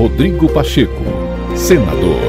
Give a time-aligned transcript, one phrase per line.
[0.00, 1.04] Rodrigo Pacheco,
[1.54, 2.22] senador.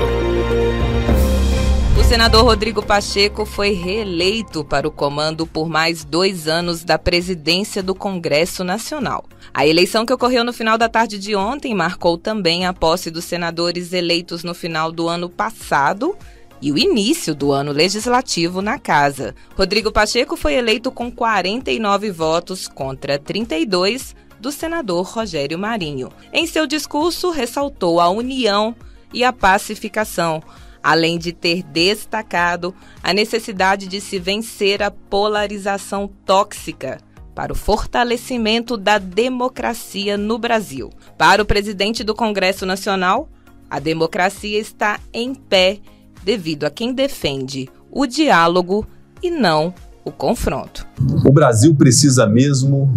[1.98, 7.82] O senador Rodrigo Pacheco foi reeleito para o comando por mais dois anos da presidência
[7.82, 9.24] do Congresso Nacional.
[9.54, 13.24] A eleição que ocorreu no final da tarde de ontem marcou também a posse dos
[13.24, 16.14] senadores eleitos no final do ano passado
[16.62, 19.34] e o início do ano legislativo na casa.
[19.56, 26.12] Rodrigo Pacheco foi eleito com 49 votos contra 32 do senador Rogério Marinho.
[26.34, 28.76] Em seu discurso, ressaltou a união
[29.14, 30.42] e a pacificação,
[30.82, 32.74] além de ter destacado
[33.04, 37.00] a necessidade de se vencer a polarização tóxica
[37.36, 40.90] para o fortalecimento da democracia no Brasil.
[41.18, 43.30] Para o presidente do Congresso Nacional,
[43.70, 45.80] a democracia está em pé
[46.24, 48.86] devido a quem defende o diálogo
[49.24, 49.74] e não
[50.04, 50.86] o confronto.
[51.26, 52.90] O Brasil precisa mesmo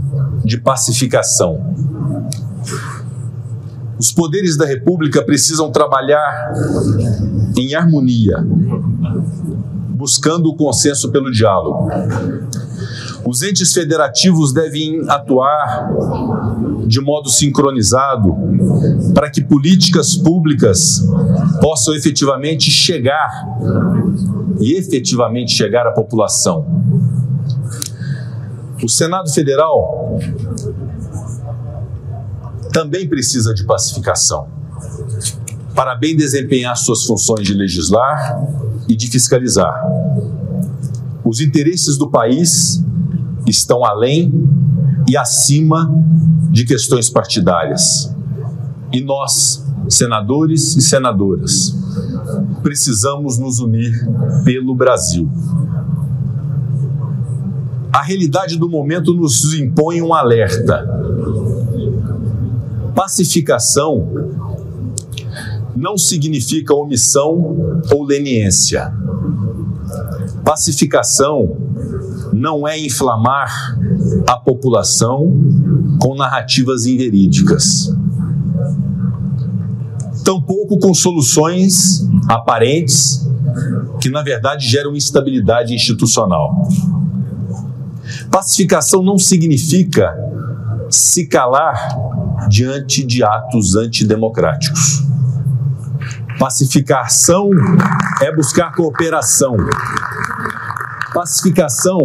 [0.44, 1.74] de pacificação.
[3.98, 6.52] Os poderes da República precisam trabalhar
[7.56, 8.44] em harmonia,
[9.90, 11.88] buscando o consenso pelo diálogo.
[13.24, 15.90] Os entes federativos devem atuar
[16.86, 18.34] de modo sincronizado
[19.14, 21.02] para que políticas públicas
[21.60, 23.30] possam efetivamente chegar
[24.60, 26.66] e efetivamente chegar à população.
[28.84, 30.18] O Senado Federal
[32.70, 34.46] também precisa de pacificação
[35.74, 38.46] para bem desempenhar suas funções de legislar
[38.86, 39.82] e de fiscalizar.
[41.24, 42.84] Os interesses do país
[43.46, 44.30] estão além
[45.08, 45.90] e acima
[46.50, 48.14] de questões partidárias.
[48.92, 51.74] E nós, senadores e senadoras,
[52.62, 54.06] precisamos nos unir
[54.44, 55.26] pelo Brasil.
[57.94, 60.84] A realidade do momento nos impõe um alerta.
[62.92, 64.08] Pacificação
[65.76, 68.92] não significa omissão ou leniência.
[70.44, 71.56] Pacificação
[72.32, 73.78] não é inflamar
[74.26, 75.32] a população
[76.00, 77.96] com narrativas inverídicas.
[80.24, 83.24] Tampouco com soluções aparentes
[84.00, 86.68] que, na verdade, geram instabilidade institucional.
[88.34, 90.12] Pacificação não significa
[90.90, 91.96] se calar
[92.48, 95.04] diante de atos antidemocráticos.
[96.36, 97.48] Pacificação
[98.20, 99.56] é buscar cooperação,
[101.14, 102.00] Pacificação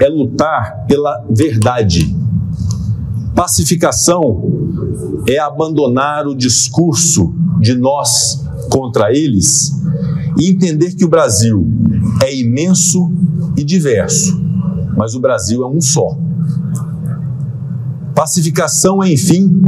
[0.00, 2.16] é lutar pela verdade.
[3.34, 4.42] Pacificação
[5.28, 9.70] é abandonar o discurso de nós contra eles
[10.38, 11.70] e entender que o Brasil
[12.22, 13.12] é imenso
[13.54, 14.47] e diverso,
[14.98, 16.18] mas o Brasil é um só.
[18.14, 19.62] Pacificação é, enfim,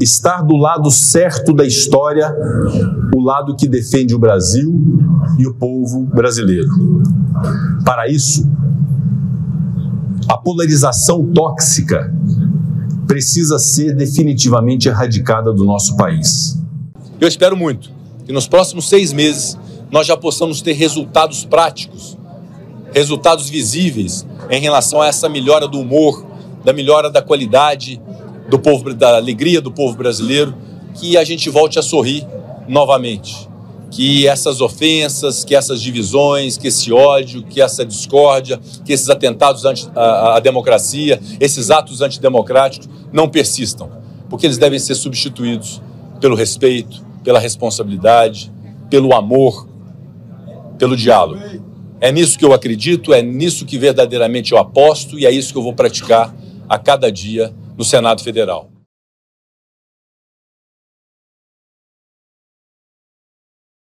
[0.00, 2.34] estar do lado certo da história,
[3.14, 4.72] o lado que defende o Brasil
[5.38, 6.68] e o povo brasileiro.
[7.84, 8.50] Para isso,
[10.26, 12.10] a polarização tóxica
[13.06, 16.58] precisa ser definitivamente erradicada do nosso país.
[17.20, 17.90] Eu espero muito
[18.24, 19.58] que nos próximos seis meses
[19.90, 22.16] nós já possamos ter resultados práticos,
[22.94, 26.24] resultados visíveis em relação a essa melhora do humor,
[26.64, 28.00] da melhora da qualidade
[28.48, 30.54] do povo, da alegria do povo brasileiro,
[30.94, 32.26] que a gente volte a sorrir
[32.68, 33.48] novamente.
[33.90, 39.64] Que essas ofensas, que essas divisões, que esse ódio, que essa discórdia, que esses atentados
[39.94, 43.88] à, democracia, esses atos antidemocráticos não persistam,
[44.28, 45.80] porque eles devem ser substituídos
[46.20, 48.52] pelo respeito, pela responsabilidade,
[48.90, 49.68] pelo amor,
[50.76, 51.40] pelo diálogo.
[52.00, 55.58] É nisso que eu acredito, é nisso que verdadeiramente eu aposto e é isso que
[55.58, 56.34] eu vou praticar
[56.68, 58.73] a cada dia no Senado Federal.